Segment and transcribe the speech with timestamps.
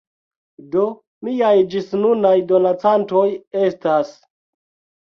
[0.75, 0.85] Do,
[1.27, 3.25] miaj ĝisnunaj donacantoj
[3.69, 4.17] estas